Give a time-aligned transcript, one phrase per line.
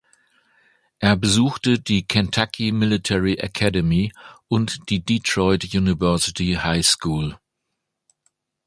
[0.97, 4.11] Er besuchte die Kentucky Military Academy
[4.47, 7.37] und die Detroit University High School.